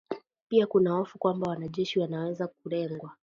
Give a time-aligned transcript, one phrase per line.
[0.47, 3.11] Pia kuna hofu kwamba wanajeshi wanaweza kulengwa